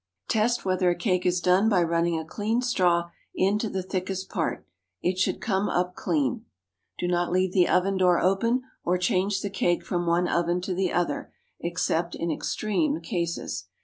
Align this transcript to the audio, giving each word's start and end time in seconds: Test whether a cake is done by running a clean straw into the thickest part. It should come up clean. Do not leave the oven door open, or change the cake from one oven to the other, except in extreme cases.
Test 0.27 0.65
whether 0.65 0.89
a 0.89 0.95
cake 0.95 1.27
is 1.27 1.39
done 1.41 1.69
by 1.69 1.83
running 1.83 2.17
a 2.17 2.25
clean 2.25 2.63
straw 2.63 3.11
into 3.35 3.69
the 3.69 3.83
thickest 3.83 4.29
part. 4.31 4.65
It 5.03 5.19
should 5.19 5.39
come 5.39 5.69
up 5.69 5.93
clean. 5.93 6.45
Do 6.97 7.07
not 7.07 7.31
leave 7.31 7.53
the 7.53 7.67
oven 7.69 7.97
door 7.97 8.19
open, 8.19 8.63
or 8.83 8.97
change 8.97 9.41
the 9.41 9.51
cake 9.51 9.85
from 9.85 10.07
one 10.07 10.27
oven 10.27 10.59
to 10.61 10.73
the 10.73 10.91
other, 10.91 11.31
except 11.59 12.15
in 12.15 12.31
extreme 12.31 12.99
cases. 12.99 13.65